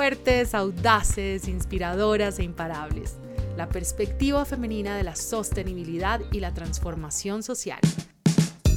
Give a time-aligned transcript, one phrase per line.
[0.00, 3.18] fuertes, audaces, inspiradoras e imparables.
[3.58, 7.80] La perspectiva femenina de la sostenibilidad y la transformación social.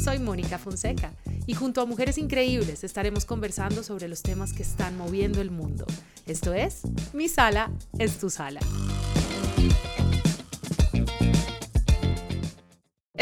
[0.03, 1.13] Soy Mónica Fonseca
[1.47, 5.85] y junto a mujeres increíbles estaremos conversando sobre los temas que están moviendo el mundo.
[6.25, 6.81] Esto es
[7.13, 8.59] Mi Sala es tu Sala.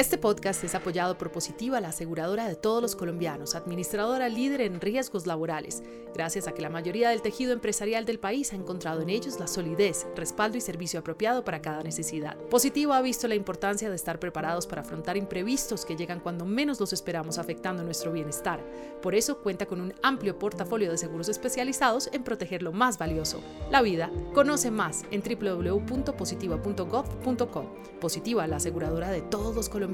[0.01, 4.81] Este podcast es apoyado por Positiva, la aseguradora de todos los colombianos, administradora líder en
[4.81, 5.83] riesgos laborales,
[6.15, 9.45] gracias a que la mayoría del tejido empresarial del país ha encontrado en ellos la
[9.45, 12.35] solidez, respaldo y servicio apropiado para cada necesidad.
[12.49, 16.79] Positiva ha visto la importancia de estar preparados para afrontar imprevistos que llegan cuando menos
[16.79, 18.59] los esperamos afectando nuestro bienestar.
[19.03, 23.39] Por eso cuenta con un amplio portafolio de seguros especializados en proteger lo más valioso,
[23.69, 24.09] la vida.
[24.33, 27.75] Conoce más en www.positiva.gov.co.
[27.99, 29.90] Positiva, la aseguradora de todos los colombianos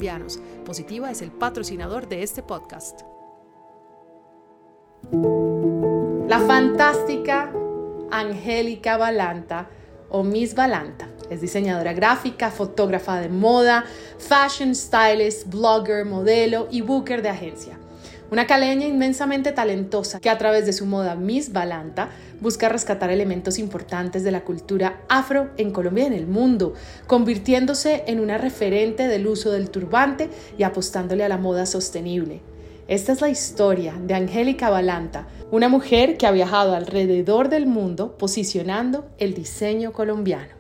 [0.66, 3.02] Positiva es el patrocinador de este podcast.
[6.28, 7.52] La fantástica
[8.12, 9.70] Angélica Balanta
[10.10, 13.86] o Miss Balanta es diseñadora gráfica, fotógrafa de moda,
[14.18, 17.78] fashion stylist, blogger, modelo y booker de agencia.
[18.30, 22.10] Una caleña inmensamente talentosa que a través de su moda Miss Balanta
[22.42, 26.74] busca rescatar elementos importantes de la cultura afro en Colombia y en el mundo,
[27.08, 32.42] convirtiéndose en una referente del uso del turbante y apostándole a la moda sostenible.
[32.90, 38.18] Esta es la historia de Angélica Balanta, una mujer que ha viajado alrededor del mundo
[38.18, 40.54] posicionando el diseño colombiano.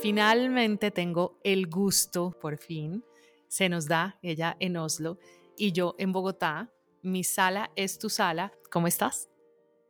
[0.00, 3.04] Finalmente tengo el gusto, por fin,
[3.52, 5.18] se nos da, ella en Oslo
[5.58, 6.72] y yo en Bogotá.
[7.02, 8.50] Mi sala es tu sala.
[8.70, 9.28] ¿Cómo estás?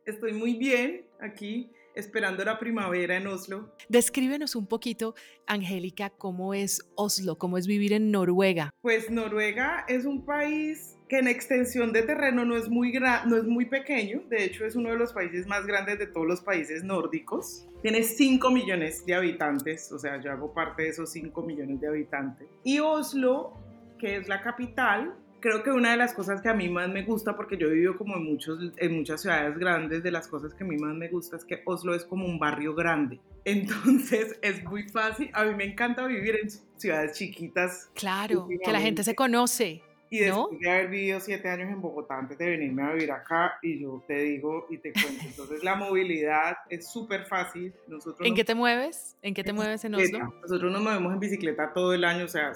[0.05, 3.73] Estoy muy bien aquí esperando la primavera en Oslo.
[3.89, 5.15] Descríbenos un poquito,
[5.47, 8.73] Angélica, cómo es Oslo, cómo es vivir en Noruega.
[8.81, 13.43] Pues Noruega es un país que en extensión de terreno no es muy, no es
[13.43, 16.83] muy pequeño, de hecho es uno de los países más grandes de todos los países
[16.83, 17.67] nórdicos.
[17.81, 21.87] Tiene 5 millones de habitantes, o sea, yo hago parte de esos 5 millones de
[21.87, 22.47] habitantes.
[22.63, 23.53] Y Oslo,
[23.99, 27.03] que es la capital, creo que una de las cosas que a mí más me
[27.03, 30.53] gusta, porque yo he vivido como en, muchos, en muchas ciudades grandes, de las cosas
[30.53, 33.19] que a mí más me gusta es que Oslo es como un barrio grande.
[33.45, 35.29] Entonces es muy fácil.
[35.33, 37.91] A mí me encanta vivir en ciudades chiquitas.
[37.93, 39.83] Claro, que la gente se conoce.
[40.09, 43.57] Y después de haber vivido siete años en Bogotá antes de venirme a vivir acá,
[43.61, 47.73] y yo te digo y te cuento, entonces la movilidad es súper fácil.
[47.87, 49.17] Nosotros ¿En qué te mueves?
[49.21, 50.33] ¿En qué te mueves en Oslo?
[50.41, 52.53] Nosotros nos movemos en bicicleta todo el año, o sea,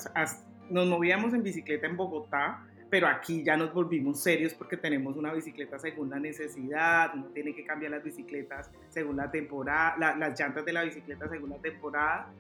[0.69, 5.33] nos movíamos en bicicleta en Bogotá, pero aquí ya nos volvimos serios porque tenemos una
[5.33, 10.65] bicicleta según la necesidad, uno tiene que cambiar las bicicletas según la temporada, las llantas
[10.65, 12.31] de la bicicleta según la temporada.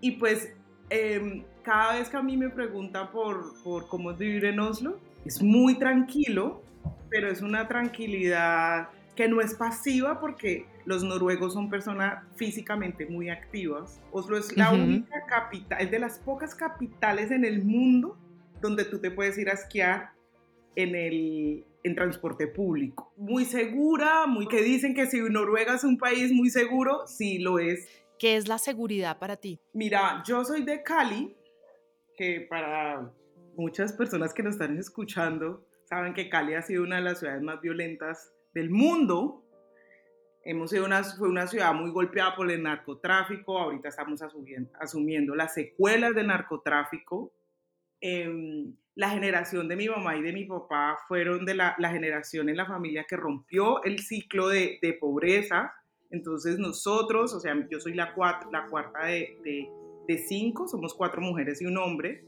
[0.00, 0.52] Y pues
[0.90, 4.98] em, cada vez que a mí me preguntan por, por cómo es vivir en Oslo,
[5.24, 6.62] es muy tranquilo,
[7.08, 13.30] pero es una tranquilidad que no es pasiva porque los noruegos son personas físicamente muy
[13.30, 14.00] activas.
[14.10, 18.18] Oslo es la única capital, es de las pocas capitales en el mundo
[18.62, 20.12] donde tú te puedes ir a esquiar
[20.74, 23.12] en el en transporte público.
[23.16, 27.58] Muy segura, muy que dicen que si Noruega es un país muy seguro, sí lo
[27.58, 27.88] es.
[28.18, 29.58] ¿Qué es la seguridad para ti?
[29.72, 31.36] Mira, yo soy de Cali,
[32.16, 33.12] que para
[33.56, 37.42] muchas personas que nos están escuchando saben que Cali ha sido una de las ciudades
[37.42, 39.44] más violentas del mundo.
[40.44, 45.34] Hemos sido una, fue una ciudad muy golpeada por el narcotráfico, ahorita estamos asumiendo, asumiendo
[45.34, 47.32] las secuelas del narcotráfico
[48.04, 52.56] Em, la generación de mi mamá y de mi papá fueron de la, generación en
[52.56, 55.72] la familia que rompió el ciclo de, pobreza.
[56.10, 58.12] Entonces nosotros, o sea, yo soy la,
[58.50, 59.38] la cuarta de,
[60.06, 62.24] de, cinco, somos cuatro mujeres y un hombre,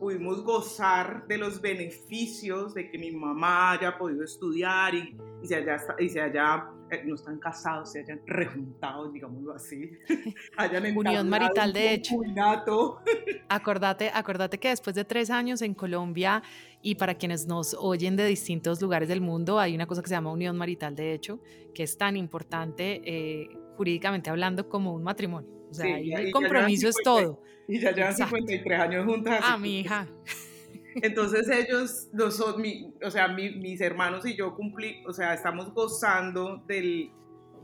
[0.00, 5.54] pudimos gozar de los beneficios de que mi mamá haya podido estudiar y, y se
[5.54, 9.90] haya, y se haya eh, no están casados, se hayan rejuntado, digámoslo así,
[10.56, 12.16] hayan Unión marital, de hecho.
[13.48, 16.42] Acordate, acordate que después de tres años en Colombia
[16.82, 20.14] y para quienes nos oyen de distintos lugares del mundo, hay una cosa que se
[20.14, 21.40] llama unión marital, de hecho,
[21.74, 25.50] que es tan importante eh, jurídicamente hablando como un matrimonio.
[25.70, 27.42] O sea, el compromiso es todo.
[27.68, 29.40] Y ya llevan 53 años juntas.
[29.42, 30.08] Ah, mi hija.
[30.96, 37.10] Entonces ellos, los, o sea, mis hermanos y yo cumplí, o sea, estamos gozando del,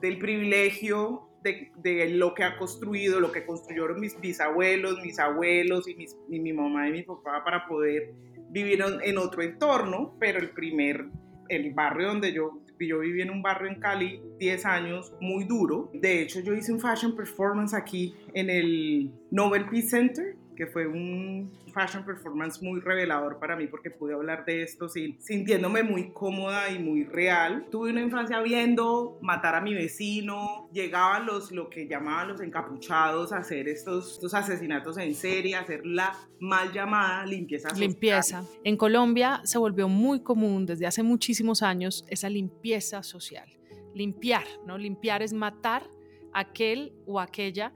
[0.01, 6.39] del privilegio de, lo que ha construido, lo que construyeron mis bisabuelos, mis abuelos y,
[6.39, 8.15] mi mamá y mi papá para poder
[8.51, 11.07] vivir en otro entorno, pero el primer,
[11.49, 15.91] el barrio donde yo, yo viví en un barrio en Cali 10 años, muy duro.
[15.93, 20.87] De hecho, yo hice un fashion performance aquí en el Nobel Peace Center que fue
[20.87, 26.13] un fashion performance muy revelador para mí porque pude hablar de esto sin, sintiéndome muy
[26.13, 27.67] cómoda y muy real.
[27.71, 33.33] Tuve una infancia viendo matar a mi vecino, llegaban los, lo que llamaban los encapuchados
[33.33, 38.45] a hacer estos, estos asesinatos en serie, hacer la mal llamada limpieza social.
[38.65, 43.49] En Colombia se volvió muy común desde hace muchísimos años esa limpieza social.
[43.95, 44.77] Limpiar, ¿no?
[44.77, 45.89] Limpiar es matar
[46.33, 47.73] aquel o aquella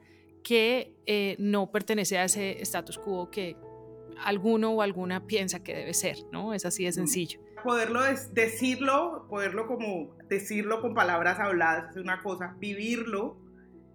[0.49, 3.55] que eh, no pertenece a ese status quo que
[4.25, 6.55] alguno o alguna piensa que debe ser, ¿no?
[6.55, 7.39] Es así de sencillo.
[7.63, 8.01] Poderlo
[8.33, 13.37] decirlo, poderlo como decirlo con palabras habladas es una cosa, vivirlo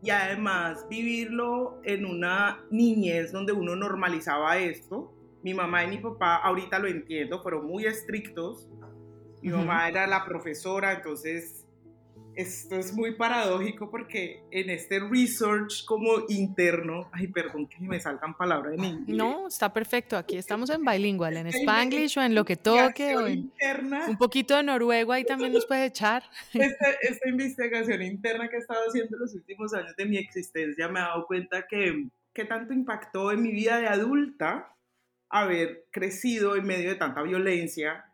[0.03, 5.11] y además vivirlo en una niñez donde uno normalizaba esto.
[5.41, 8.69] Mi mamá y mi papá, ahorita lo entiendo, fueron muy estrictos.
[9.41, 11.62] Mi mamá era la profesora, entonces
[12.35, 18.35] esto es muy paradójico porque en este research como interno, ay, perdón que me salgan
[18.35, 19.17] palabras en inglés.
[19.17, 20.17] No, está perfecto.
[20.17, 23.15] Aquí estamos en bilingual, en spanglish o en lo que toque.
[23.15, 23.51] O en
[24.07, 26.23] un poquito de noruego ahí también nos puede echar.
[26.53, 30.99] Esta, esta investigación interna que he estado haciendo los últimos años de mi existencia me
[30.99, 34.75] ha dado cuenta que, que tanto impactó en mi vida de adulta
[35.29, 38.05] haber crecido en medio de tanta violencia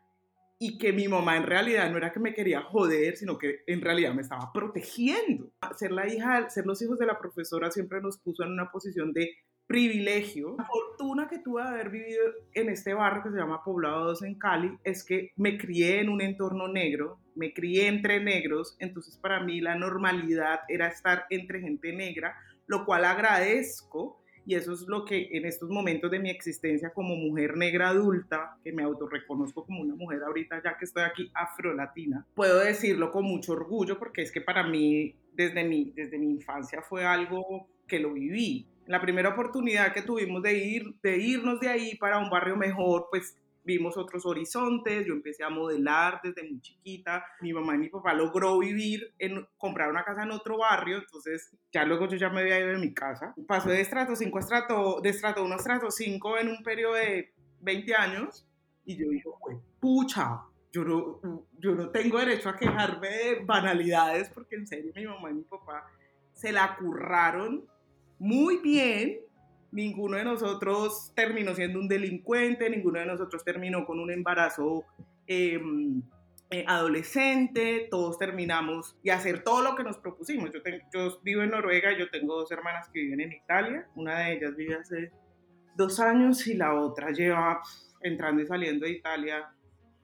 [0.62, 3.80] y que mi mamá en realidad no era que me quería joder, sino que en
[3.80, 5.50] realidad me estaba protegiendo.
[5.74, 9.14] Ser la hija, ser los hijos de la profesora siempre nos puso en una posición
[9.14, 9.30] de
[9.66, 10.56] privilegio.
[10.58, 14.22] La fortuna que tuve de haber vivido en este barrio que se llama Poblado 2
[14.24, 19.16] en Cali es que me crié en un entorno negro, me crié entre negros, entonces
[19.16, 22.36] para mí la normalidad era estar entre gente negra,
[22.66, 24.19] lo cual agradezco
[24.50, 28.56] y eso es lo que en estos momentos de mi existencia como mujer negra adulta,
[28.64, 33.26] que me autorreconozco como una mujer ahorita ya que estoy aquí afrolatina, puedo decirlo con
[33.26, 38.00] mucho orgullo porque es que para mí desde mi, desde mi infancia fue algo que
[38.00, 38.66] lo viví.
[38.86, 43.06] La primera oportunidad que tuvimos de, ir, de irnos de ahí para un barrio mejor,
[43.08, 43.36] pues
[43.70, 48.12] vimos otros horizontes, yo empecé a modelar desde muy chiquita, mi mamá y mi papá
[48.14, 52.40] logró vivir, en comprar una casa en otro barrio, entonces ya luego yo ya me
[52.40, 53.34] había ido de mi casa.
[53.46, 56.94] Pasó de estrato 5 a estrato, de estrato 1 a estrato 5 en un periodo
[56.94, 58.46] de 20 años
[58.84, 59.38] y yo digo,
[59.78, 60.40] pucha,
[60.72, 65.30] yo no, yo no tengo derecho a quejarme de banalidades porque en serio mi mamá
[65.30, 65.86] y mi papá
[66.32, 67.66] se la curraron
[68.18, 69.20] muy bien
[69.72, 74.84] ninguno de nosotros terminó siendo un delincuente, ninguno de nosotros terminó con un embarazo
[75.26, 76.02] em,
[76.50, 80.50] eh, adolescente, todos terminamos y hacer todo lo que nos propusimos.
[80.92, 84.56] Yo, vivo en Noruega, yo tengo dos hermanas que viven en Italia, una de ellas
[84.56, 85.12] vive hace
[85.76, 87.62] dos años y la otra lleva
[88.02, 89.48] entrando y saliendo de Italia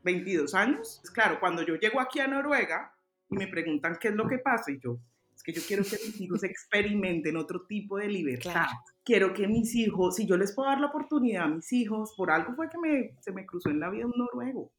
[0.05, 1.03] 22 años.
[1.13, 2.95] Claro, cuando yo llego aquí a Noruega
[3.29, 4.99] y me preguntan qué es lo que pasa y yo,
[5.37, 8.67] es que yo quiero que mis hijos experimenten otro tipo de libertad
[9.07, 12.31] quiero que mis hijos, si yo les puedo dar la oportunidad a mis hijos, por
[12.31, 14.73] algo fue que me, se me cruzó en la vida un noruego.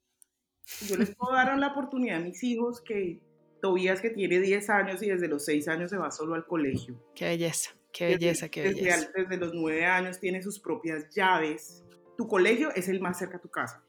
[0.65, 3.21] Si yo les puedo dar la oportunidad a mis hijos que
[3.59, 7.01] Tobías que tiene 10 años y desde los 6 años se va solo al colegio.
[7.15, 8.97] Qué belleza, qué belleza, qué belleza.
[8.97, 11.83] Desde, desde los 9 años tiene sus propias llaves.
[12.17, 13.83] Tu colegio es el más cerca a tu casa.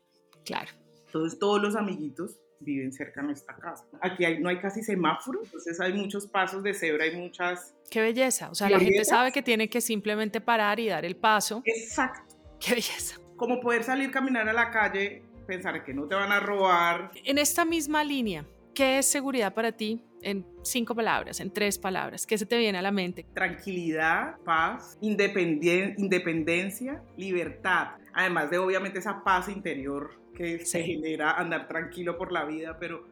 [0.44, 0.70] Claro.
[1.05, 3.84] Entonces todos los amiguitos viven cerca de nuestra casa.
[4.00, 7.75] Aquí no hay casi semáforos, entonces hay muchos pasos de cebra, hay muchas...
[7.90, 11.16] Qué belleza, o sea, la gente sabe que tiene que simplemente parar y dar el
[11.16, 11.62] paso.
[11.64, 12.34] Exacto.
[12.60, 13.16] Qué belleza.
[13.37, 17.10] Como poder salir, caminar a la calle, pensar que no te van a robar.
[17.25, 20.05] En esta misma línea, ¿qué es seguridad para ti?
[20.20, 23.24] En cinco palabras, en tres palabras, ¿qué se te viene a la mente?
[23.34, 27.91] Tranquilidad, paz, independencia, libertad.
[28.19, 33.05] Además de obviamente esa paz interior que se genera andar tranquilo por la vida, pero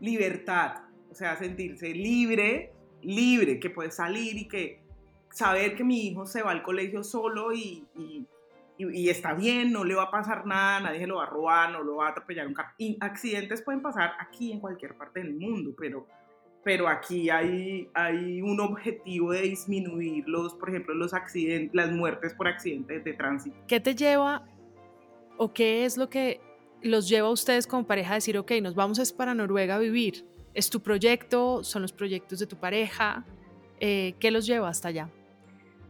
[0.00, 4.82] libertad, o sea, sentirse libre, libre, que puede salir y que
[5.30, 8.26] saber que mi hijo se va al colegio solo y, y,
[8.76, 11.82] y, está bien, no le va a pasar nada, nadie lo va a robar, no
[11.82, 12.74] lo va a atropellar un carro.
[12.76, 16.06] Y accidentes pueden pasar aquí en cualquier parte del mundo, pero,
[16.62, 22.34] pero aquí hay, hay un objetivo de disminuir los, por ejemplo, los accidentes, las muertes
[22.34, 23.56] por accidentes de tránsito.
[23.66, 24.46] ¿Qué te lleva
[25.38, 26.40] o qué es lo que
[26.82, 29.78] los lleva a ustedes como pareja a decir, ok, nos vamos es para Noruega a
[29.78, 30.26] vivir?
[30.52, 31.64] ¿Es tu proyecto?
[31.64, 33.24] ¿Son los proyectos de tu pareja?
[33.78, 35.08] Eh, ¿Qué los lleva hasta allá?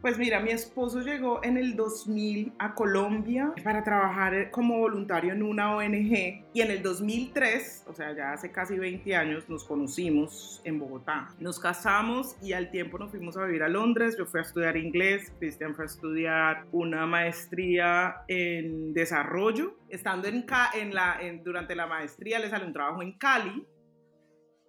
[0.01, 5.43] Pues mira, mi esposo llegó en el 2000 a Colombia para trabajar como voluntario en
[5.43, 10.59] una ONG y en el 2003, o sea, ya hace casi 20 años, nos conocimos
[10.63, 11.29] en Bogotá.
[11.39, 14.17] Nos casamos y al tiempo nos fuimos a vivir a Londres.
[14.17, 19.77] Yo fui a estudiar inglés, Cristian fue a estudiar una maestría en desarrollo.
[19.87, 23.67] Estando en, en la, durante la maestría le salió un trabajo en Cali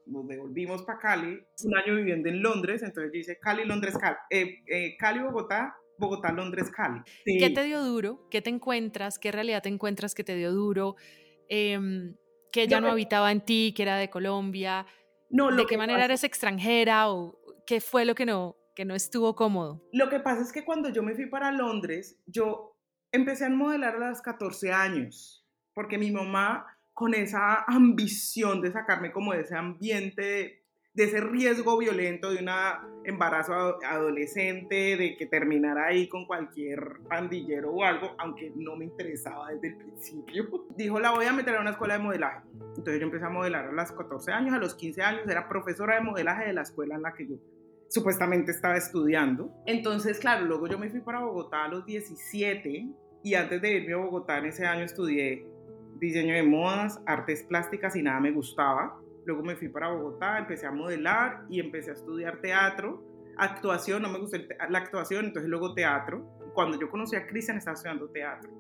[0.07, 4.17] nos devolvimos para Cali, un año viviendo en Londres, entonces yo hice Cali, Londres, Cali,
[4.31, 7.01] eh, eh, Cali, Bogotá, Bogotá, Londres, Cali.
[7.25, 8.27] ¿Qué te dio duro?
[8.31, 9.19] ¿Qué te encuentras?
[9.19, 10.97] ¿Qué realidad te encuentras que te dio duro?
[11.49, 12.15] Eh,
[12.53, 14.87] que ya no, habitaba en ti, que era de Colombia.
[15.31, 19.35] No, ¿De qué manera eres extranjera o qué fue lo que no, que no estuvo
[19.35, 19.83] cómodo?
[19.93, 22.77] Lo que pasa es que cuando yo me fui para Londres, yo
[23.11, 29.13] empecé a modelar a los 14 años, porque mi mamá con esa ambición de sacarme
[29.13, 30.63] como de ese ambiente
[30.95, 32.51] de ese riesgo violento de un
[33.05, 39.51] embarazo adolescente, de que terminara ahí con cualquier pandillero o algo, aunque no me interesaba
[39.53, 40.67] desde el principio.
[40.77, 42.47] Dijo, la voy a meter a una escuela de modelaje.
[42.77, 45.95] Entonces yo empecé a modelar a los 14 años, a los 15 años era profesora
[45.95, 47.37] de modelaje de la escuela en la que yo
[47.89, 49.51] supuestamente estaba estudiando.
[49.67, 52.87] Entonces, claro, luego yo me fui para Bogotá a los 17
[53.23, 55.47] y antes de irme a Bogotá en ese año estudié
[56.07, 60.67] diseño de modas, artes plásticas y nada me gustaba Luego me fui para Bogotá, empecé
[60.67, 63.03] a modelar y empecé a estudiar teatro.
[63.37, 64.37] Actuación, no me gustó
[64.69, 66.27] la actuación, entonces luego teatro.
[66.55, 68.51] Cuando yo conocí a Cristian estaba estudiando teatro.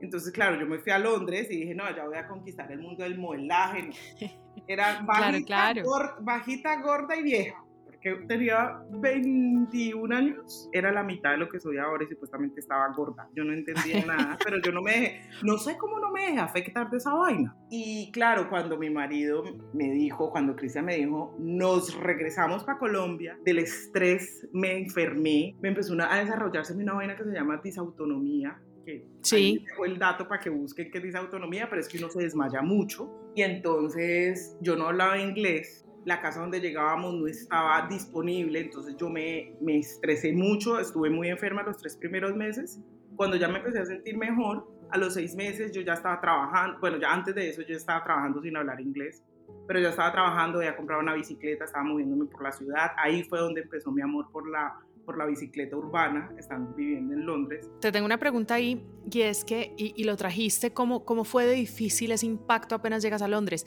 [0.00, 2.80] Entonces, claro, yo me fui a Londres y dije, no, ya voy a conquistar el
[2.80, 3.90] mundo del modelaje.
[4.66, 5.72] Era bajita,
[6.20, 7.63] bajita gorda y vieja
[8.04, 12.92] que tenía 21 años, era la mitad de lo que soy ahora y supuestamente estaba
[12.94, 13.26] gorda.
[13.34, 16.38] Yo no entendía nada, pero yo no me dejé, no sé cómo no me dejé
[16.38, 17.56] afectar de esa vaina.
[17.70, 19.42] Y claro, cuando mi marido
[19.72, 25.70] me dijo, cuando Cristian me dijo, nos regresamos para Colombia, del estrés me enfermé, me
[25.70, 29.64] empezó a desarrollarse una vaina que se llama disautonomía, que sí.
[29.78, 32.60] fue el dato para que busquen qué dice autonomía, pero es que uno se desmaya
[32.60, 33.32] mucho.
[33.34, 39.08] Y entonces yo no hablaba inglés la casa donde llegábamos no estaba disponible, entonces yo
[39.08, 42.78] me, me estresé mucho, estuve muy enferma los tres primeros meses.
[43.16, 46.78] Cuando ya me empecé a sentir mejor, a los seis meses yo ya estaba trabajando,
[46.80, 49.22] bueno, ya antes de eso yo estaba trabajando sin hablar inglés,
[49.66, 53.38] pero ya estaba trabajando, había comprado una bicicleta, estaba moviéndome por la ciudad, ahí fue
[53.38, 54.74] donde empezó mi amor por la,
[55.06, 57.70] por la bicicleta urbana, están viviendo en Londres.
[57.80, 61.46] Te tengo una pregunta ahí, y es que, y, y lo trajiste, ¿cómo, ¿cómo fue
[61.46, 63.64] de difícil ese impacto apenas llegas a Londres?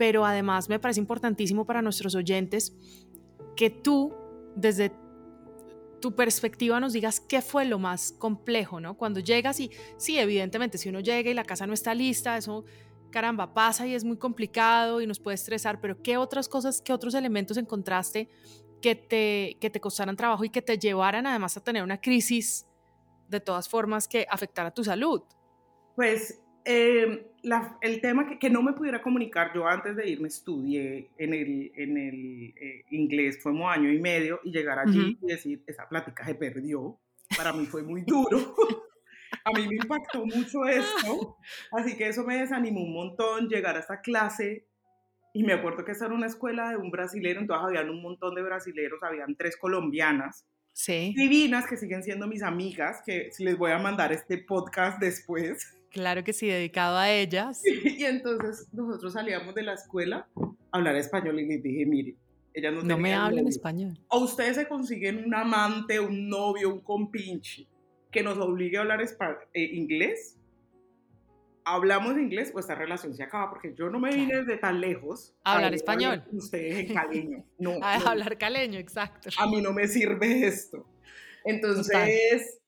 [0.00, 2.72] Pero además me parece importantísimo para nuestros oyentes
[3.54, 4.14] que tú,
[4.56, 4.92] desde
[6.00, 8.96] tu perspectiva, nos digas qué fue lo más complejo, ¿no?
[8.96, 12.64] Cuando llegas y, sí, evidentemente, si uno llega y la casa no está lista, eso,
[13.10, 16.94] caramba, pasa y es muy complicado y nos puede estresar, pero ¿qué otras cosas, qué
[16.94, 18.30] otros elementos encontraste
[18.80, 22.66] que te, que te costaran trabajo y que te llevaran además a tener una crisis
[23.28, 25.20] de todas formas que afectara tu salud?
[25.94, 27.26] Pues eh,
[27.80, 31.72] el tema que, que, no me pudiera comunicar, yo antes de irme estudié en el,
[31.74, 35.88] en el eh, inglés, fue un año y medio, y llegar allí y decir, esa
[35.88, 36.98] plática se perdió,
[37.36, 38.54] para mí fue muy duro.
[39.44, 41.36] a mí me impactó mucho esto,
[41.72, 44.66] así que eso me desanimó un montón, llegar a esta clase,
[45.32, 48.34] y me acuerdo que esa era una escuela de un brasilero, entonces habían un montón
[48.34, 51.14] de brasileros, habían tres colombianas, sí.
[51.16, 55.79] divinas, que siguen siendo mis amigas, que les voy a mandar este podcast después.
[55.90, 57.62] Claro que sí, dedicado a ellas.
[57.84, 62.16] Y, entonces nosotros salíamos de la escuela a hablar español y les dije, mire,
[62.54, 63.98] ellas no, no me hablan español.
[64.08, 67.68] O ustedes se consiguen un amante, un novio, un compinche
[68.10, 70.36] que nos obligue a hablar eh, inglés.
[71.64, 75.34] Hablamos inglés, pues esta relación se acaba, porque yo no me vine desde tan lejos.
[75.44, 76.24] A hablar español.
[76.32, 77.44] Ustedes en caleño.
[77.58, 79.30] No, a hablar caleño, exacto.
[79.38, 80.86] A mí no me sirve esto.
[81.44, 82.59] Entonces,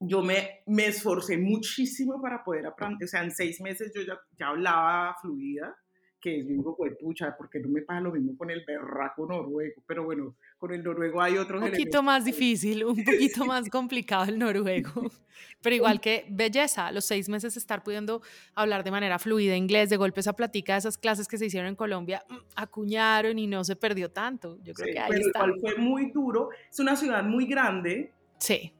[0.00, 4.18] yo me, me esforcé muchísimo para poder aprender, o sea, en seis meses yo ya,
[4.38, 5.74] ya hablaba fluida,
[6.20, 9.82] que yo digo, pues pucha, porque no me pasa lo mismo con el berraco noruego?
[9.86, 14.24] Pero bueno, con el noruego hay otros Un poquito más difícil, un poquito más complicado
[14.24, 14.90] el noruego,
[15.62, 18.22] pero igual que belleza, los seis meses estar pudiendo
[18.54, 21.76] hablar de manera fluida inglés, de golpe esa platica esas clases que se hicieron en
[21.76, 24.58] Colombia, mm, acuñaron y no se perdió tanto.
[24.62, 25.46] Yo creo que ahí está.
[25.60, 28.12] fue muy duro, es una ciudad muy grande.
[28.38, 28.72] Sí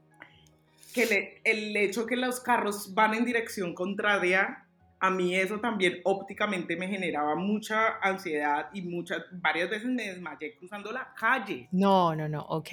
[0.96, 4.66] que el hecho que los carros van en dirección contraria,
[4.98, 10.56] a mí eso también ópticamente me generaba mucha ansiedad y muchas, varias veces me desmayé
[10.56, 11.68] cruzando la calle.
[11.70, 12.68] No, no, no, ok.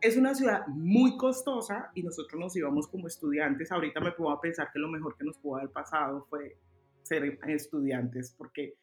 [0.00, 3.72] Es una ciudad muy costosa y nosotros nos íbamos como estudiantes.
[3.72, 6.56] Ahorita me puedo pensar que lo mejor que nos pudo haber pasado fue
[7.02, 8.74] ser estudiantes, porque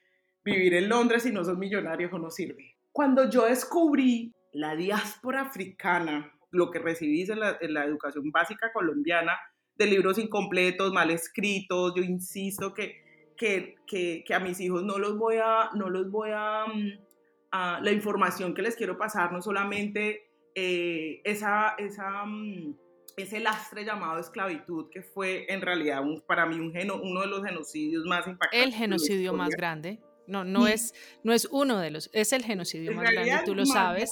[0.43, 2.75] vivir en Londres si no sos millonarios no sirve.
[2.91, 9.33] Cuando yo descubrí la diáspora africana lo que recibís en la, educación básica colombiana,
[9.75, 13.03] de libros incompletos, mal escritos, yo insisto que,
[13.37, 17.91] que, que, a mis hijos no los voy a, no los voy a, mm, la
[17.91, 22.75] información que les quiero pasar, no solamente eh, esa, esa, mm,
[23.17, 28.05] ese lastre llamado esclavitud, que fue en realidad para mí un uno de los genocidios
[28.05, 28.65] más impactantes.
[28.65, 29.99] El genocidio más grande.
[30.27, 33.65] No, no, es, no es uno de los, es el genocidio más grande, tú lo
[33.65, 34.11] sabes,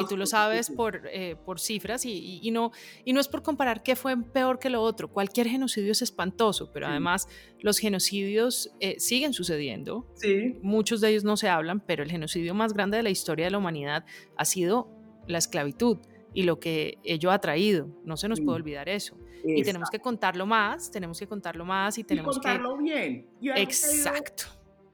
[0.00, 2.70] y tú lo sabes por, eh, por cifras, y, no,
[3.04, 6.70] y no es por comparar qué fue peor que lo otro, cualquier genocidio es espantoso,
[6.72, 7.28] pero además
[7.60, 10.56] los genocidios eh, siguen sucediendo, sí.
[10.62, 13.50] muchos de ellos no se hablan, pero el genocidio más grande de la historia de
[13.50, 14.04] la humanidad
[14.36, 14.88] ha sido
[15.26, 15.98] la esclavitud
[16.34, 19.16] y lo que ello ha traído, no se nos puede olvidar eso.
[19.44, 23.28] Y tenemos que contarlo más, tenemos que contarlo más y tenemos y contarlo bien.
[23.56, 24.44] Exacto.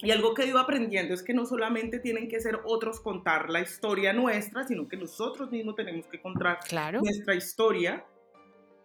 [0.04, 3.48] Y algo que he ido aprendiendo es que no solamente tienen que ser otros contar
[3.48, 6.58] la historia nuestra, sino que nosotros mismos tenemos que contar
[6.92, 8.04] nuestra historia.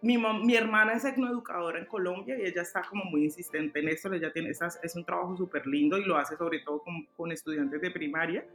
[0.00, 4.10] Mi, mi hermana es etnoeducadora en Colombia y ella está como muy insistente en esto.
[4.10, 7.82] Ella tiene, es un trabajo súper lindo y lo hace sobre todo con, con estudiantes
[7.82, 8.46] de primaria.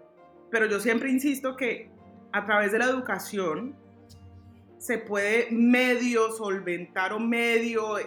[0.49, 1.91] Pero yo siempre insisto que
[2.31, 3.75] a través de la educación
[4.79, 7.97] se puede medio solventar o medio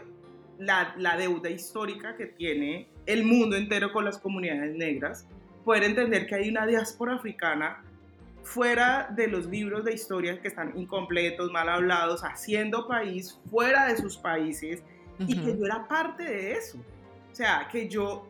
[0.58, 5.26] la, la, deuda histórica que tiene el mundo entero con las comunidades negras,
[5.64, 7.82] poder entender que hay una diáspora africana
[8.42, 13.96] fuera de los libros de historia que están incompletos, mal hablados, haciendo país fuera de
[13.96, 14.82] sus países
[15.18, 16.78] y que yo era parte de eso.
[17.32, 18.28] O sea, que yo,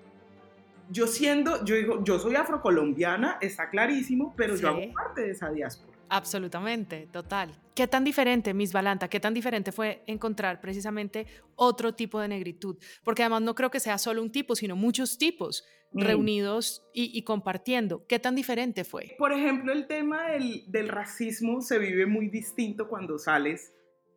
[0.90, 5.50] yo siendo, yo digo, yo soy afrocolombiana, está clarísimo, pero yo hago parte de esa
[5.50, 5.97] diáspora.
[6.10, 7.50] Absolutamente, total.
[7.74, 12.76] ¿Qué tan diferente, Miss Balanta, qué tan diferente fue encontrar precisamente otro tipo de negritud?
[13.04, 16.02] Porque además no creo que sea solo un tipo, sino muchos tipos mm.
[16.02, 18.04] reunidos y, compartiendo.
[18.06, 19.14] ¿Qué tan diferente fue?
[19.18, 23.72] Por ejemplo, el tema del, racismo se vive muy distinto cuando sales.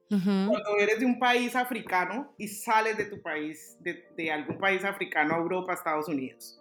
[0.09, 4.83] Cuando eres de un país africano y sales de tu país, de, de algún país
[4.83, 6.60] africano, Europa, Estados Unidos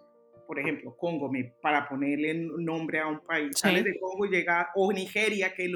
[0.51, 1.31] por ejemplo, Congo,
[1.61, 5.71] para ponerle nombre a un país, sale de Congo y llega, o Nigeria, que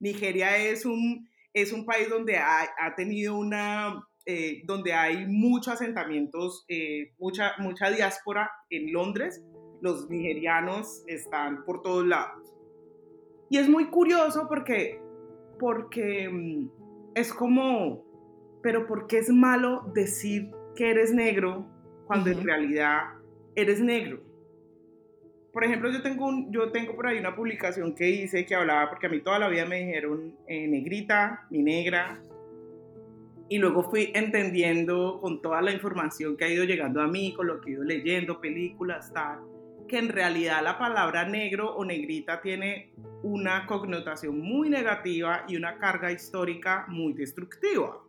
[0.00, 5.74] Nigeria es un, es un país donde ha, ha tenido una, eh, donde hay muchos
[5.74, 9.44] asentamientos, eh, mucha, mucha diáspora en Londres,
[9.82, 12.50] los nigerianos están por todos lados.
[13.50, 15.02] Y es muy curioso porque,
[15.58, 16.70] porque mm,
[17.14, 18.06] es como,
[18.62, 21.66] pero ¿por qué es malo decir que eres negro
[22.06, 23.22] cuando en realidad
[23.54, 24.20] eres negro.
[25.52, 28.90] Por ejemplo, yo tengo, un, yo tengo por ahí una publicación que hice que hablaba,
[28.90, 32.20] porque a mí toda la vida me dijeron eh, negrita, mi negra,
[33.48, 37.46] y luego fui entendiendo con toda la información que ha ido llegando a mí, con
[37.46, 39.40] lo que he ido leyendo, películas, tal,
[39.86, 45.78] que en realidad la palabra negro o negrita tiene una connotación muy negativa y una
[45.78, 48.00] carga histórica muy destructiva.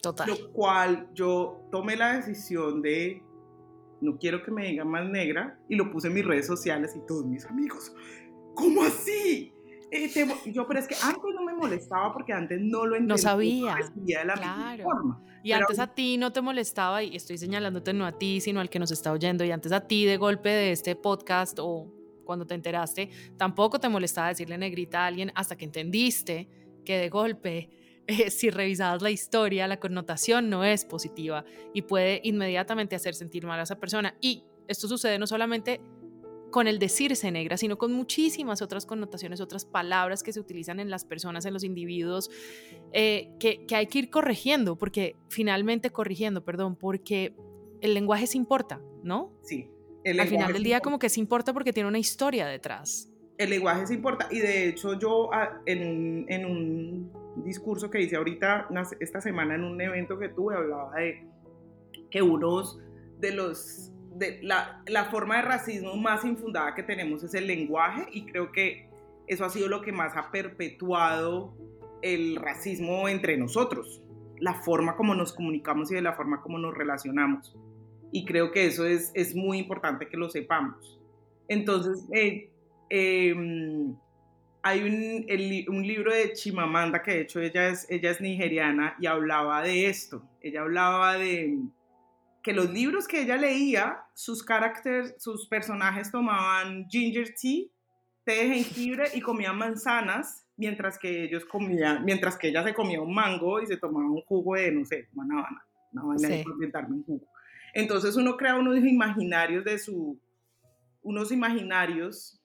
[0.00, 0.28] Total.
[0.28, 3.22] Lo cual yo tomé la decisión de
[4.00, 7.06] no quiero que me digan más negra, y lo puse en mis redes sociales y
[7.06, 7.92] todos mis amigos,
[8.54, 9.52] ¿cómo así?
[9.90, 10.10] Eh,
[10.52, 13.14] yo, pero es que antes no me molestaba porque antes no lo entendía.
[13.14, 13.76] No sabía.
[13.94, 14.84] de la claro.
[14.84, 15.24] forma.
[15.42, 18.68] Y antes a ti no te molestaba, y estoy señalándote no a ti, sino al
[18.68, 21.90] que nos está oyendo, y antes a ti de golpe de este podcast o
[22.24, 23.08] cuando te enteraste,
[23.38, 26.48] tampoco te molestaba decirle negrita a alguien hasta que entendiste
[26.84, 27.70] que de golpe
[28.08, 31.44] eh, si revisabas la historia, la connotación no es positiva
[31.74, 34.16] y puede inmediatamente hacer sentir mal a esa persona.
[34.22, 35.78] Y esto sucede no solamente
[36.50, 40.88] con el decirse negra, sino con muchísimas otras connotaciones, otras palabras que se utilizan en
[40.88, 42.30] las personas, en los individuos,
[42.94, 47.34] eh, que, hay que ir corrigiendo, porque finalmente corrigiendo, perdón, porque
[47.82, 49.32] el lenguaje se importa, ¿no?
[49.42, 49.68] Sí.
[50.02, 53.12] El Al final del día como que se importa porque tiene una historia detrás.
[53.36, 58.16] El lenguaje se importa y de hecho yo ah, en, en un discurso que hice
[58.16, 58.68] ahorita,
[59.00, 61.26] esta semana en un evento que tuve, hablaba de
[62.10, 62.80] que unos
[63.18, 68.06] de los, de la, la forma de racismo más infundada que tenemos es el lenguaje
[68.12, 68.88] y creo que
[69.26, 71.54] eso ha sido lo que más ha perpetuado
[72.02, 74.02] el racismo entre nosotros,
[74.38, 77.54] la forma como nos comunicamos y de la forma como nos relacionamos.
[78.10, 80.98] Y creo que eso es, es muy importante que lo sepamos.
[81.48, 82.50] Entonces, eh,
[82.88, 83.34] eh,
[84.62, 89.06] hay un, un, libro de Chimamanda, que de hecho ella es, ella es nigeriana, y
[89.06, 90.22] hablaba de esto.
[90.40, 91.58] Ella hablaba de
[92.42, 97.66] que los libros que ella leía, sus caracteres, sus personajes tomaban ginger tea,
[98.24, 103.00] té de jengibre y comían manzanas, mientras que ellos comían, mientras que ella se comía
[103.00, 106.44] un mango y se tomaba un jugo de, no sé, una habana, una de
[106.88, 107.26] un jugo.
[107.74, 110.18] Entonces uno crea unos imaginarios de su,
[111.02, 112.40] unos imaginarios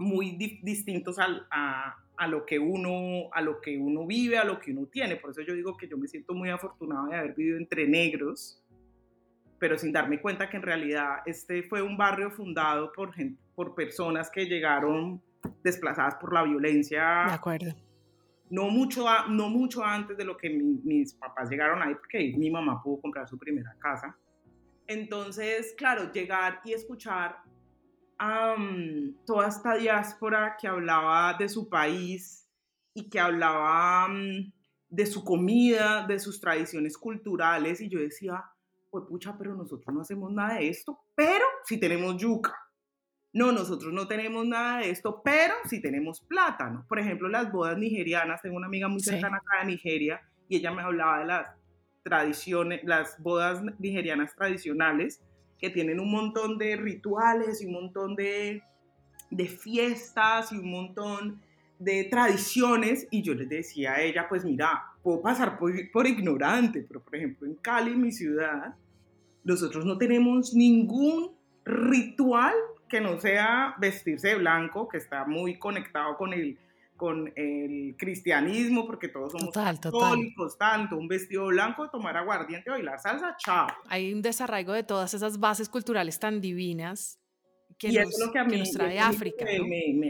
[0.00, 0.30] muy
[0.62, 4.86] distintos a, a, lo que uno, a lo que uno vive, a lo que uno
[4.86, 5.16] tiene.
[5.16, 8.62] Por eso yo digo que yo me siento muy afortunado de haber vivido entre negros,
[9.58, 13.74] pero sin darme cuenta que en realidad este fue un barrio fundado por, gente, por
[13.74, 15.22] personas que llegaron
[15.62, 17.26] desplazadas por la violencia.
[17.28, 17.74] De acuerdo.
[18.48, 22.82] No mucho, no mucho antes de lo que mis papás llegaron ahí, porque mi mamá
[22.82, 24.16] pudo comprar su primera casa.
[24.86, 27.36] Entonces, claro, llegar y escuchar
[29.24, 32.46] toda esta diáspora que hablaba de su país
[32.94, 34.08] y que hablaba
[34.88, 38.44] de su comida, de sus tradiciones culturales, y yo decía,
[38.90, 42.54] pues pucha, pero nosotros no hacemos nada de esto, pero si tenemos yuca.
[43.32, 46.84] No, nosotros no tenemos nada de esto, pero si tenemos plátano.
[46.88, 50.72] Por ejemplo, las bodas nigerianas, tengo una amiga muy cercana acá de Nigeria y ella
[50.72, 51.46] me hablaba de las
[52.02, 55.22] tradiciones, las bodas nigerianas tradicionales,
[55.60, 58.62] que tienen un montón de rituales y un montón de,
[59.30, 61.42] de fiestas y un montón
[61.78, 63.06] de tradiciones.
[63.10, 67.14] Y yo les decía a ella, pues mira, puedo pasar por, por, ignorante, pero por
[67.14, 68.74] ejemplo en Cali, mi ciudad,
[69.44, 71.32] nosotros no tenemos ningún
[71.64, 72.54] ritual
[72.88, 76.58] que no sea vestirse de blanco, que está muy conectado con el,
[77.00, 83.34] con el cristianismo, porque todos somos católicos, tanto un vestido blanco, tomar aguardiente, bailar salsa,
[83.38, 83.68] chao.
[83.88, 87.18] Hay un desarraigo de todas esas bases culturales tan divinas
[87.78, 89.46] que, y nos, es lo que, a mí, nos trae África.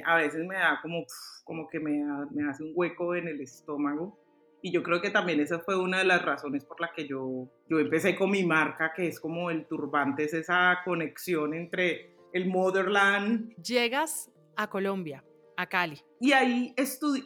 [0.04, 1.04] a veces me da como,
[1.44, 4.18] como que me, me hace un hueco en el estómago.
[4.60, 7.48] Y yo creo que también esa fue una de las razones por las que yo,
[7.68, 12.48] yo empecé con mi marca, que es como el turbante, es esa conexión entre el
[12.48, 13.54] motherland.
[13.62, 15.24] Llegas a Colombia,
[15.60, 16.00] a Cali.
[16.20, 16.74] Y ahí,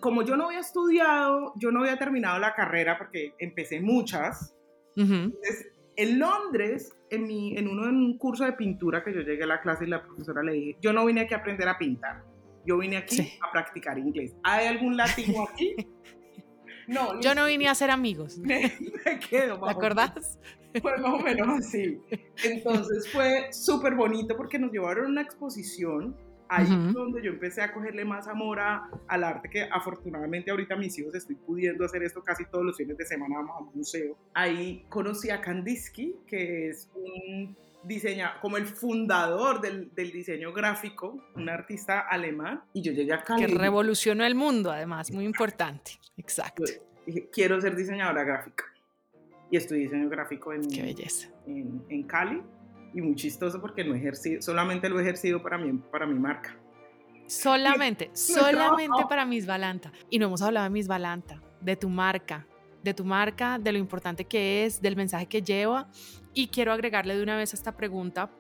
[0.00, 4.54] como yo no había estudiado, yo no había terminado la carrera porque empecé muchas.
[4.96, 9.44] Entonces, en Londres, en, mi, en, uno, en un curso de pintura que yo llegué
[9.44, 11.78] a la clase y la profesora le dije, yo no vine aquí a aprender a
[11.78, 12.24] pintar,
[12.66, 14.34] yo vine aquí a practicar inglés.
[14.42, 15.74] ¿Hay algún latino aquí?
[16.86, 18.36] No, yo no vine a hacer amigos.
[18.42, 18.70] Me,
[19.30, 19.58] quedo.
[19.58, 20.38] ¿Te acordás?
[20.82, 21.98] Fue más o menos así.
[22.44, 26.14] Entonces fue súper bonito porque nos llevaron a una exposición.
[26.48, 31.14] Ahí donde yo empecé a cogerle más amor al arte, que afortunadamente ahorita mis hijos
[31.14, 34.16] estoy pudiendo hacer esto casi todos los fines de semana, vamos a un museo.
[34.34, 41.22] Ahí conocí a Kandinsky, que es un diseña como el fundador del, del, diseño gráfico,
[41.34, 45.92] un artista alemán, y yo llegué a Que revolucionó el mundo, además, muy importante.
[46.16, 46.64] Exacto.
[47.06, 48.64] dije, quiero ser diseñadora gráfica.
[49.50, 51.28] Y estudié diseño gráfico en, Qué belleza.
[51.46, 52.42] En, en, Cali.
[52.94, 56.56] Y muy chistoso porque no ejercido, solamente lo he ejercido para mi, para mi marca.
[57.26, 59.92] Solamente, solamente para Miss Balanta.
[60.10, 62.46] Y no hemos hablado de Miss Balanta, de tu marca,
[62.82, 65.88] de tu marca, de lo importante que es, del mensaje que lleva.
[66.34, 68.30] Y quiero agregarle de una vez a esta pregunta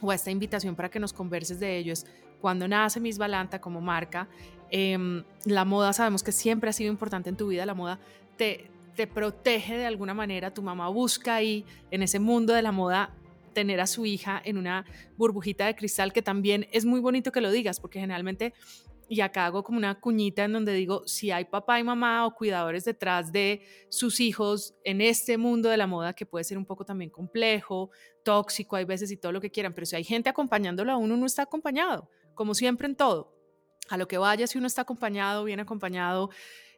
[0.00, 1.92] o a esta invitación para que nos converses de ello.
[1.92, 2.06] Es
[2.40, 4.28] cuando nace Miss Balanta como marca,
[4.70, 7.98] em, la moda sabemos que siempre ha sido importante en tu vida, la moda
[8.36, 12.70] te, te protege de alguna manera, tu mamá busca ahí en ese mundo de la
[12.70, 13.14] moda
[13.48, 14.84] tener a su hija en una
[15.16, 18.54] burbujita de cristal, que también es muy bonito que lo digas, porque generalmente
[19.08, 22.34] y acá hago como una cuñita en donde digo, si hay papá y mamá o
[22.34, 26.66] cuidadores detrás de sus hijos en este mundo de la moda que puede ser un
[26.66, 27.90] poco también complejo,
[28.22, 31.16] tóxico, hay veces y todo lo que quieran, pero si hay gente acompañándolo a uno,
[31.16, 33.34] no está acompañado, como siempre en todo.
[33.88, 36.28] A lo que vaya, si uno está acompañado, bien acompañado,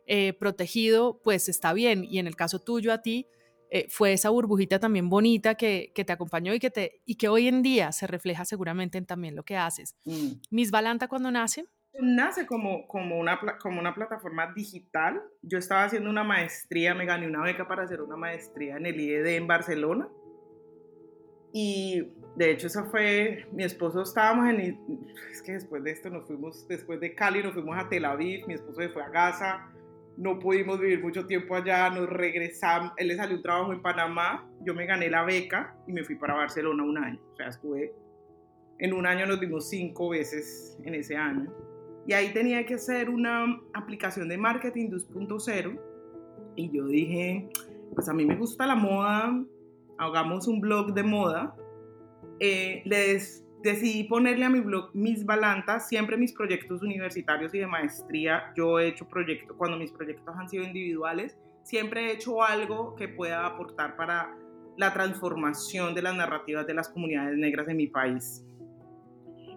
[0.06, 2.04] eh, protegido, pues está bien.
[2.04, 3.26] Y en el caso tuyo, a ti,
[3.70, 7.28] eh, fue esa burbujita también bonita que, que, te acompañó y que, te, y que
[7.28, 9.96] hoy en día se refleja seguramente en también lo que haces.
[10.04, 10.32] Mm.
[10.50, 11.66] Miss Balanta cuando nace,
[12.00, 15.22] nace como, como, una, como una plataforma digital.
[15.42, 19.00] Yo estaba haciendo una maestría, me gané una beca para hacer una maestría en el
[19.00, 20.08] IED en Barcelona.
[21.52, 24.78] Y de hecho, esa fue, mi esposo estábamos en,
[25.32, 28.46] es que después de esto nos fuimos, después de Cali nos fuimos a Tel Aviv,
[28.46, 29.68] mi esposo se fue a Gaza,
[30.20, 34.46] no pudimos vivir mucho tiempo allá, nos regresamos, él le salió un trabajo en Panamá,
[34.60, 37.94] yo me gané la beca y me fui para Barcelona un año, o sea, estuve,
[38.78, 41.50] en un año nos vimos cinco veces en ese año.
[42.06, 45.80] Y ahí tenía que hacer una aplicación de marketing 2.0.
[46.56, 47.48] Y yo dije,
[47.94, 49.44] pues a mí me gusta la moda,
[49.98, 51.54] hagamos un blog de moda.
[52.40, 57.66] Eh, les decidí ponerle a mi blog mis balantas, siempre mis proyectos universitarios y de
[57.66, 58.52] maestría.
[58.56, 63.08] Yo he hecho proyectos, cuando mis proyectos han sido individuales, siempre he hecho algo que
[63.08, 64.34] pueda aportar para
[64.76, 68.44] la transformación de las narrativas de las comunidades negras en mi país.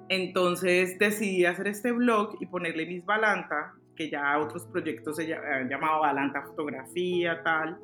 [0.10, 5.70] Entonces decidí hacer este blog y ponerle mis Balanta, que ya otros proyectos se han
[5.70, 7.80] llamado Balanta Fotografía, tal.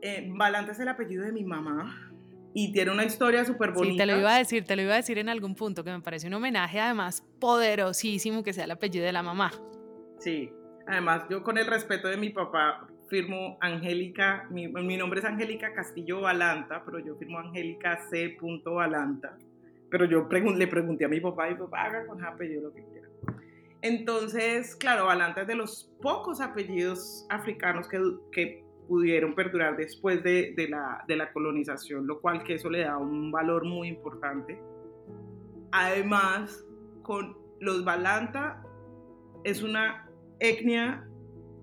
[0.00, 2.05] Eh, Balanta es el apellido de mi mamá
[2.58, 3.92] y tiene una historia súper bonita.
[3.92, 5.90] Sí, te lo iba a decir, te lo iba a decir en algún punto, que
[5.90, 9.52] me parece un homenaje además poderosísimo que sea el apellido de la mamá.
[10.20, 10.50] Sí,
[10.86, 15.74] además yo con el respeto de mi papá firmo Angélica, mi, mi nombre es Angélica
[15.74, 18.38] Castillo Balanta, pero yo firmo Angélica C.
[18.64, 19.36] Balanta.
[19.90, 22.82] Pero yo le pregunté a mi papá y mi papá haga con apellido lo que
[22.86, 23.08] quiera.
[23.82, 28.00] Entonces, claro, Balanta es de los pocos apellidos africanos que,
[28.32, 32.80] que pudieron perdurar después de, de, la, de la colonización, lo cual que eso le
[32.80, 34.60] da un valor muy importante.
[35.72, 36.64] Además,
[37.02, 38.62] con los Balanta,
[39.44, 40.08] es una
[40.40, 41.08] etnia,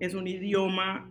[0.00, 1.10] es un idioma,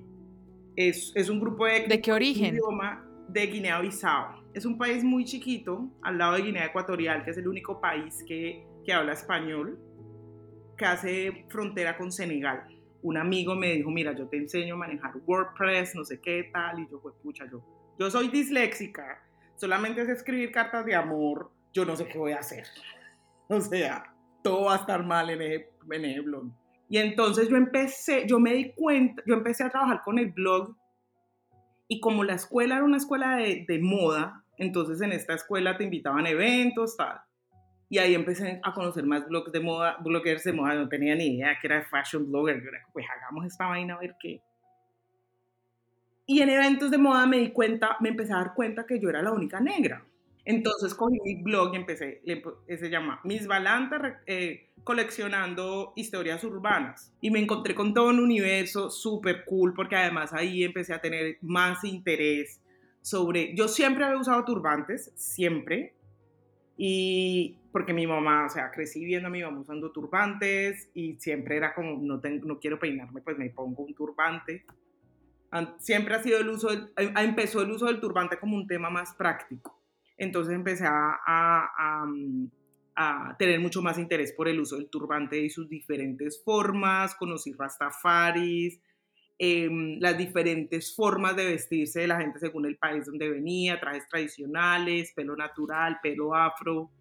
[0.76, 1.88] es, es un grupo de...
[1.88, 2.56] ¿De qué origen?
[2.56, 4.44] idioma de Guinea-Bissau.
[4.54, 8.24] Es un país muy chiquito, al lado de Guinea Ecuatorial, que es el único país
[8.28, 9.80] que, que habla español,
[10.78, 12.66] que hace frontera con Senegal.
[13.04, 16.80] Un amigo me dijo, mira, yo te enseño a manejar WordPress, no sé qué tal,
[16.80, 17.62] y yo, pues, pucha, yo,
[18.00, 19.22] yo soy disléxica,
[19.56, 22.66] solamente es escribir cartas de amor, yo no sé qué voy a hacer.
[23.50, 26.46] O sea, todo va a estar mal en ese, en blog.
[26.90, 30.76] Y entonces yo empecé, yo me di cuenta, yo empecé a trabajar con el blog
[31.90, 35.84] y como la escuela era una escuela de, de moda, entonces en esta escuela te
[35.84, 37.20] invitaban a eventos, tal.
[37.94, 41.36] Y ahí empecé a conocer más blogs de moda, bloggers de moda, no tenía ni
[41.36, 44.42] idea que era fashion blogger, yo era, pues hagamos esta vaina a ver qué.
[46.26, 49.10] Y en eventos de moda me di cuenta, me empecé a dar cuenta que yo
[49.10, 50.04] era la única negra.
[50.44, 52.24] Entonces cogí mi blog y empecé,
[52.68, 57.14] se llama Miss Balanta, eh, coleccionando historias urbanas.
[57.22, 61.38] Y me encontré con todo un universo súper cool, porque además ahí empecé a tener
[61.42, 62.60] más interés
[63.04, 65.94] sobre, yo siempre había usado turbantes, siempre,
[66.76, 71.58] y porque mi mamá, o sea, crecí viendo a mi mamá usando turbantes y siempre
[71.58, 74.64] era como, no, tengo, no quiero peinarme, pues me pongo un turbante.
[75.80, 79.16] Siempre ha sido el uso, del, empezó el uso del turbante como un tema más
[79.16, 79.82] práctico.
[80.16, 82.06] Entonces empecé a, a,
[82.96, 87.54] a, tener mucho más interés por el uso del turbante y sus diferentes formas, conocí
[87.54, 88.80] rastafaris,
[89.40, 89.68] eh,
[90.00, 95.12] las diferentes formas de vestirse de la gente según el país donde venía, trajes tradicionales,
[95.16, 96.92] pelo natural, pelo afro.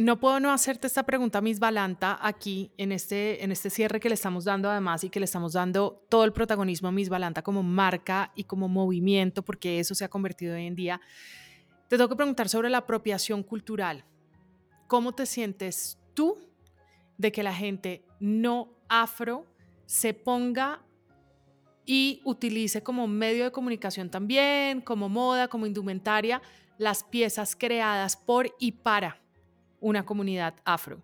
[0.00, 4.08] No puedo no hacerte esta pregunta, Miss Balanta, aquí en este, en este cierre que
[4.08, 7.42] le estamos dando además y que le estamos dando todo el protagonismo a Miss Balanta
[7.42, 11.02] como marca y como movimiento, porque eso se ha convertido hoy en día.
[11.86, 14.06] Te tengo que preguntar sobre la apropiación cultural.
[14.86, 16.38] ¿Cómo te sientes tú
[17.18, 19.44] de que la gente no afro
[19.84, 20.80] se ponga
[21.84, 26.40] y utilice como medio de comunicación también, como moda, como indumentaria,
[26.78, 29.20] las piezas creadas por y para
[29.80, 31.02] una comunidad afro?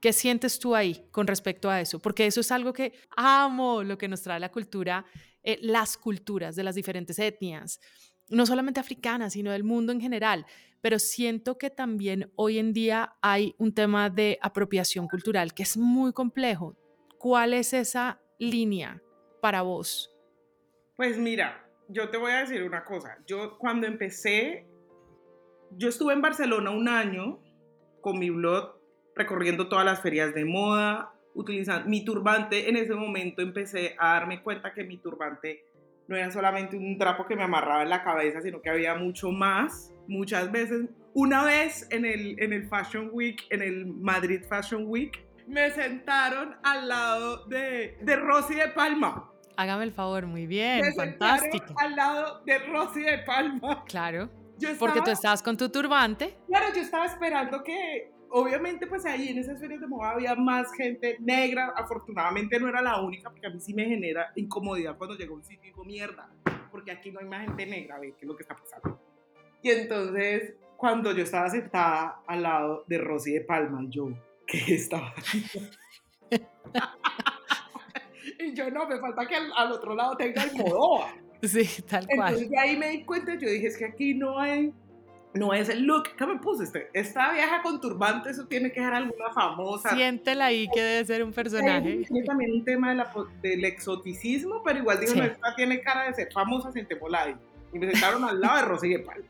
[0.00, 1.98] ¿Qué sientes tú ahí con respecto a eso?
[1.98, 5.04] Porque eso es algo que amo, lo que nos trae la cultura,
[5.42, 7.80] eh, las culturas de las diferentes etnias
[8.28, 10.46] no solamente africana, sino del mundo en general,
[10.80, 15.76] pero siento que también hoy en día hay un tema de apropiación cultural que es
[15.76, 16.76] muy complejo.
[17.18, 19.02] ¿Cuál es esa línea
[19.40, 20.12] para vos?
[20.96, 23.18] Pues mira, yo te voy a decir una cosa.
[23.26, 24.66] Yo cuando empecé,
[25.72, 27.40] yo estuve en Barcelona un año
[28.06, 28.78] con mi blog
[29.16, 32.68] recorriendo todas las ferias de moda, utilizando mi turbante.
[32.68, 35.64] En ese momento empecé a darme cuenta que mi turbante
[36.06, 39.32] no era solamente un trapo que me amarraba en la cabeza, sino que había mucho
[39.32, 39.92] más.
[40.06, 45.26] Muchas veces, una vez en el, en el Fashion Week, en el Madrid Fashion Week,
[45.48, 49.32] me sentaron al lado de, de Rosy de Palma.
[49.56, 51.74] Hágame el favor, muy bien, me fantástico.
[51.76, 53.84] Al lado de Rosy de Palma.
[53.88, 54.30] Claro.
[54.78, 56.36] Porque tú estabas con tu turbante.
[56.46, 60.72] Claro, yo estaba esperando que, obviamente pues ahí en esas ferias de moda había más
[60.72, 65.16] gente negra, afortunadamente no era la única, porque a mí sí me genera incomodidad cuando
[65.16, 66.30] llego a un sitio y digo, mierda,
[66.70, 69.00] porque aquí no hay más gente negra, ve qué es lo que está pasando.
[69.62, 74.10] Y entonces, cuando yo estaba sentada al lado de Rosy de Palma, yo,
[74.46, 75.70] ¿qué estaba haciendo?
[78.38, 81.14] y yo, no, me falta que al, otro lado tenga el Modoa.
[81.42, 82.28] Sí, tal cual.
[82.28, 84.72] Entonces, de ahí me di cuenta, yo dije, es que aquí no hay
[85.36, 86.64] no es el look que me puse.
[86.64, 89.94] Este, esta vieja con turbante, eso tiene que ser alguna famosa.
[89.94, 92.04] Siéntela ahí que debe ser un personaje.
[92.08, 92.94] Tiene también un tema
[93.42, 97.36] del exoticismo, pero igual digo, no, esta tiene cara de ser famosa sin temolai.
[97.72, 99.26] Y me sentaron al lado de Rosy de Palma.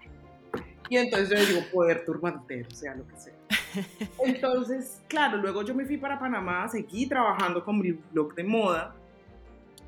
[0.89, 3.33] Y entonces yo digo, poder turbantero, sea lo que sea.
[4.25, 8.95] Entonces, claro, luego yo me fui para Panamá, seguí trabajando con mi blog de moda.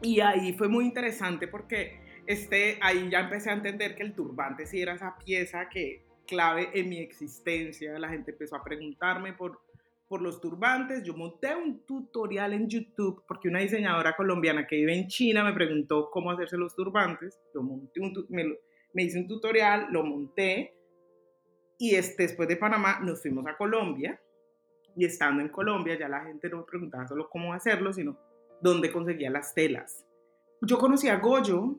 [0.03, 4.67] Y ahí fue muy interesante porque este, ahí ya empecé a entender que el turbante
[4.67, 7.99] sí era esa pieza que clave en mi existencia.
[7.99, 9.63] La gente empezó a preguntarme por,
[10.07, 11.03] por los turbantes.
[11.03, 15.55] Yo monté un tutorial en YouTube porque una diseñadora colombiana que vive en China me
[15.55, 17.41] preguntó cómo hacerse los turbantes.
[17.55, 18.13] Yo monté un,
[18.93, 20.75] me, hice un tutorial, lo monté
[21.79, 24.21] y este, después de Panamá nos fuimos a Colombia
[24.95, 28.19] y estando en Colombia ya la gente no me preguntaba solo cómo hacerlo, sino
[28.61, 30.05] dónde conseguía las telas.
[30.61, 31.79] Yo conocí a Goyo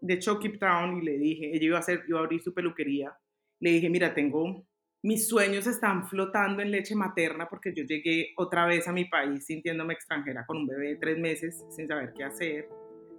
[0.00, 3.12] de Chucky Town y le dije, ella iba a, hacer, iba a abrir su peluquería
[3.60, 4.64] le dije, mira, tengo,
[5.02, 9.44] mis sueños están flotando en leche materna porque yo llegué otra vez a mi país
[9.46, 12.68] sintiéndome extranjera con un bebé de tres meses sin saber qué hacer,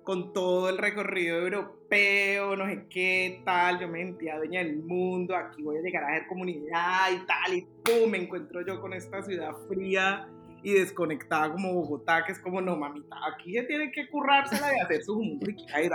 [0.04, 5.36] con todo el recorrido europeo, no sé qué tal, yo me sentía dueña del mundo,
[5.36, 8.94] aquí voy a llegar a ver comunidad y tal, y pum, me encuentro yo con
[8.94, 10.28] esta ciudad fría
[10.64, 14.82] y desconectada como Bogotá, que es como, no, mamita, aquí ya tiene que currársela de
[14.82, 15.90] hacer su música y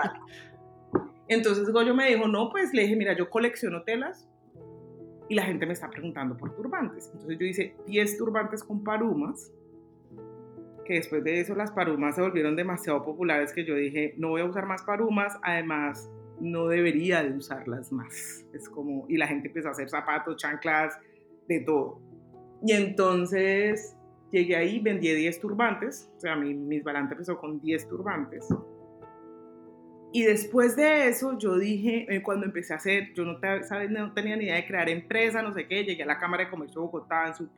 [1.28, 4.28] Entonces Goyo me dijo, no, pues le dije, mira, yo colecciono telas
[5.28, 7.10] y la gente me está preguntando por turbantes.
[7.12, 9.52] Entonces yo hice 10 turbantes con parumas,
[10.84, 14.42] que después de eso las parumas se volvieron demasiado populares que yo dije, no voy
[14.42, 16.08] a usar más parumas, además
[16.40, 18.46] no debería de usarlas más.
[18.52, 20.96] Es como, y la gente empezó a hacer zapatos, chanclas,
[21.48, 22.00] de todo.
[22.62, 23.96] Y entonces
[24.30, 28.48] llegué ahí, vendí 10 turbantes, o sea, mi, mis balante empezó con 10 turbantes.
[30.12, 33.90] Y después de eso, yo dije, eh, cuando empecé a hacer, yo no, ¿sabes?
[33.90, 36.51] no tenía ni idea de crear empresa, no sé qué, llegué a la Cámara de
[36.51, 37.49] Comercio de Bogotá en su,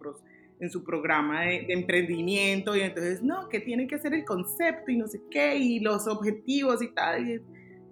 [0.59, 4.97] en su programa de, emprendimiento y entonces, no, que tiene que ser el concepto y
[4.97, 7.29] no sé qué, y los objetivos y tal.
[7.29, 7.41] Y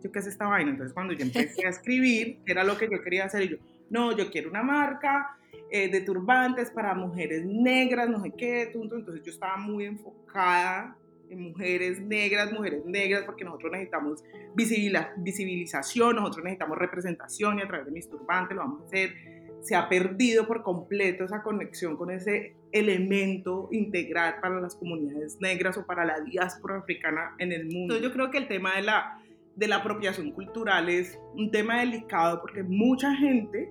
[0.02, 0.70] yo, ¿qué es esta vaina?
[0.70, 3.56] Entonces, cuando yo empecé a escribir, que era lo que yo quería hacer, y yo,
[3.90, 5.36] no, yo quiero una marca
[5.70, 10.96] eh, de turbantes para mujeres negras, no sé qué, entonces yo estaba muy enfocada
[11.34, 14.22] mujeres negras, mujeres negras, porque nosotros necesitamos
[14.54, 19.14] visibilización, nosotros necesitamos representación y a través de mis turbantes lo vamos a hacer.
[19.62, 25.76] Se ha perdido por completo esa conexión con ese elemento integral para las comunidades negras
[25.76, 27.94] o para la diáspora africana en el mundo.
[27.94, 29.20] Entonces yo creo que el tema de la,
[29.56, 33.68] de la apropiación cultural es un tema delicado porque mucha gente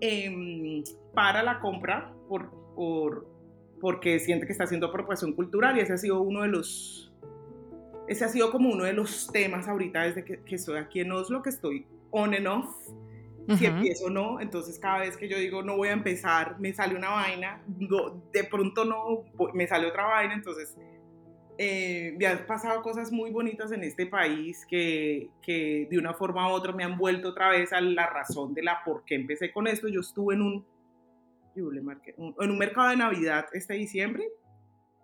[0.00, 0.82] eh,
[1.14, 3.37] para la compra por, por
[3.80, 7.12] porque siente que está haciendo apropiación cultural y ese ha sido uno de los,
[8.08, 11.12] ese ha sido como uno de los temas ahorita desde que, que estoy aquí en
[11.12, 12.74] Oslo, que estoy on and off,
[13.56, 16.74] si empiezo o no, entonces cada vez que yo digo no voy a empezar, me
[16.74, 20.76] sale una vaina, de pronto no, me sale otra vaina, entonces
[21.60, 26.48] eh, me han pasado cosas muy bonitas en este país que, que de una forma
[26.48, 29.50] u otra me han vuelto otra vez a la razón de la por qué empecé
[29.50, 29.88] con esto.
[29.88, 30.66] Yo estuve en un
[31.58, 34.24] en un mercado de Navidad este diciembre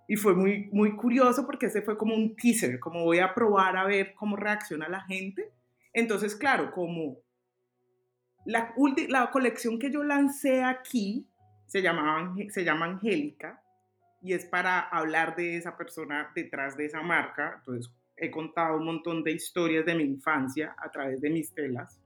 [0.07, 3.77] y fue muy, muy curioso porque ese fue como un teaser, como voy a probar
[3.77, 5.51] a ver cómo reacciona la gente.
[5.93, 7.19] Entonces, claro, como
[8.45, 8.75] la,
[9.09, 11.27] la colección que yo lancé aquí
[11.67, 13.62] se, llamaba, se llama Angélica
[14.21, 17.55] y es para hablar de esa persona detrás de esa marca.
[17.59, 22.01] Entonces, he contado un montón de historias de mi infancia a través de mis telas.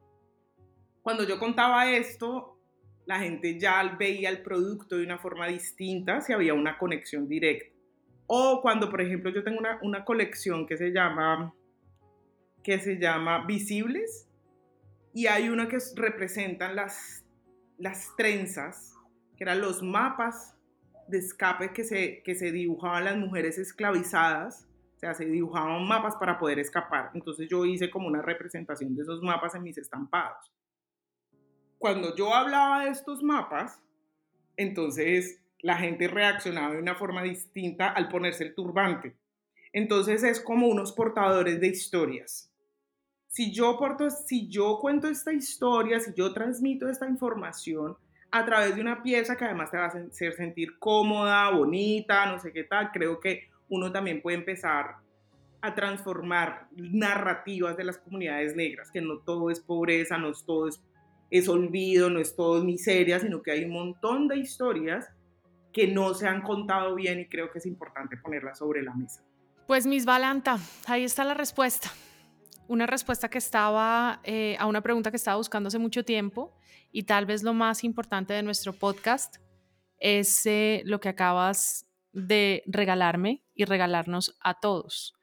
[1.03, 2.58] Cuando yo contaba esto,
[3.09, 7.75] la gente ya veía el producto de una forma distinta si había una conexión directa.
[8.27, 11.55] O cuando, por ejemplo, yo tengo una, colección que se llama
[12.62, 14.29] que se llama Visibles
[15.14, 17.25] y hay una que representan las,
[17.79, 18.94] las trenzas,
[19.38, 20.55] que eran los mapas
[21.09, 26.14] de escape que se, que se dibujaban las mujeres esclavizadas, o sea, se dibujaban mapas
[26.16, 27.11] para poder escapar.
[27.14, 30.53] Entonces yo hice como una representación de esos mapas en mis estampados
[31.79, 33.81] cuando yo hablaba de estos mapas,
[34.57, 39.17] entonces la gente reaccionaba de una forma distinta al ponerse el turbante.
[39.73, 42.53] Entonces es como unos portadores de historias.
[43.29, 47.97] Si yo, porto, si yo cuento esta historia, si yo transmito esta información
[48.31, 52.38] a través de una pieza que además te va a hacer sentir cómoda, bonita, no
[52.38, 54.97] sé qué tal, creo que uno también puede empezar
[55.61, 60.81] a transformar narrativas de las comunidades negras, que no todo es pobreza, no todo es
[61.31, 65.09] es olvido, no es todo miseria, sino que hay un montón de historias
[65.73, 69.23] que no se han contado bien y creo que es importante ponerlas sobre la mesa.
[69.67, 71.91] Pues Miss Valanta, ahí está la respuesta.
[72.69, 76.55] Una respuesta que estaba eh, a una pregunta que estaba buscando hace mucho tiempo
[76.91, 79.37] y tal vez lo más importante de nuestro podcast
[79.99, 85.14] es eh, lo que acabas de regalarme y regalarnos a todos.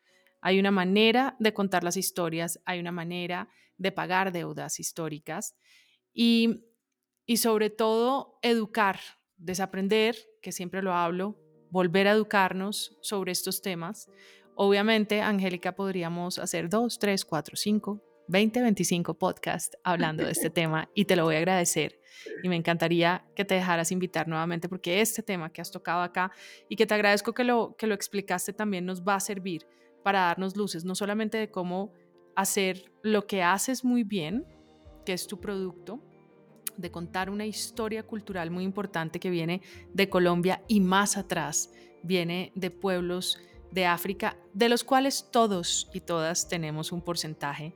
[0.41, 5.55] Hay una manera de contar las historias, hay una manera de pagar deudas históricas
[6.15, 6.63] y,
[7.35, 8.99] sobre todo educar,
[9.37, 11.37] desaprender, que siempre lo hablo,
[11.69, 14.09] volver a educarnos sobre estos temas.
[14.55, 20.89] Obviamente, Angélica, podríamos hacer dos, tres, cuatro, cinco, 20, 25 podcasts hablando de este tema
[20.95, 21.99] y te lo voy a agradecer.
[22.41, 26.31] Y me encantaría que te dejaras invitar nuevamente porque este tema que has tocado acá
[26.69, 29.67] y que te agradezco que lo, que lo explicaste también nos va a servir
[30.01, 31.91] para darnos luces, no solamente de cómo
[32.35, 34.45] hacer lo que haces muy bien,
[35.05, 35.99] que es tu producto,
[36.77, 39.61] de contar una historia cultural muy importante que viene
[39.93, 41.71] de Colombia y más atrás,
[42.03, 43.39] viene de pueblos
[43.71, 47.73] de África, de los cuales todos y todas tenemos un porcentaje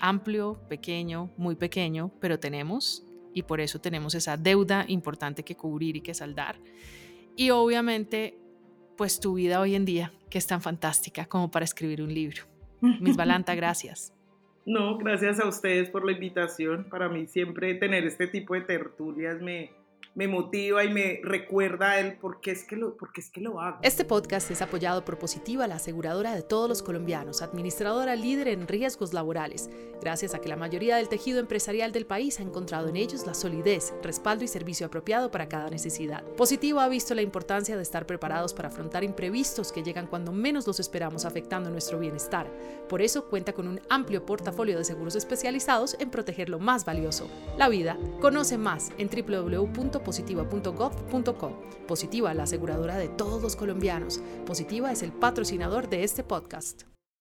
[0.00, 3.04] amplio, pequeño, muy pequeño, pero tenemos
[3.34, 6.60] y por eso tenemos esa deuda importante que cubrir y que saldar.
[7.36, 8.38] Y obviamente,
[8.96, 12.44] pues tu vida hoy en día, que es tan fantástica como para escribir un libro.
[12.80, 14.12] Miss Balanta, gracias.
[14.68, 16.84] No, gracias a ustedes por la invitación.
[16.84, 19.70] Para mí siempre tener este tipo de tertulias me,
[20.18, 23.40] me motiva y me recuerda a él por qué es que lo, por es que
[23.40, 23.78] lo hago.
[23.82, 28.66] Este podcast es apoyado por Positiva, la aseguradora de todos los colombianos, administradora líder en
[28.66, 32.96] riesgos laborales, gracias a que la mayoría del tejido empresarial del país ha encontrado en
[32.96, 36.24] ellos la solidez, respaldo y servicio apropiado para cada necesidad.
[36.36, 40.66] Positivo ha visto la importancia de estar preparados para afrontar imprevistos que llegan cuando menos
[40.66, 42.50] los esperamos afectando nuestro bienestar.
[42.88, 47.28] Por eso cuenta con un amplio portafolio de seguros especializados en proteger lo más valioso,
[47.56, 47.96] la vida.
[48.20, 51.52] Conoce más en www positiva.gov.com.
[51.86, 54.22] Positiva, la aseguradora de todos los colombianos.
[54.46, 56.84] Positiva es el patrocinador de este podcast.